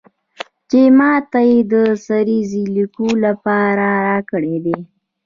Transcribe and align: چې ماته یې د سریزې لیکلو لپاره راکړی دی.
چې 0.69 0.81
ماته 0.97 1.39
یې 1.49 1.57
د 1.71 1.73
سریزې 2.05 2.63
لیکلو 2.75 3.13
لپاره 3.25 3.87
راکړی 4.07 4.55
دی. 4.65 4.77